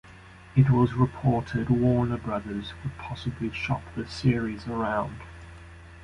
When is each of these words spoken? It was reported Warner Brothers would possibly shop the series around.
It 0.55 0.71
was 0.71 0.95
reported 0.95 1.69
Warner 1.69 2.17
Brothers 2.17 2.73
would 2.81 2.97
possibly 2.97 3.51
shop 3.51 3.83
the 3.95 4.07
series 4.07 4.67
around. 4.67 5.19